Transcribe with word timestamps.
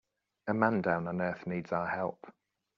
A 0.47 0.53
man 0.55 0.81
down 0.81 1.07
on 1.07 1.21
earth 1.21 1.45
needs 1.45 1.71
our 1.71 1.85
help. 1.87 2.33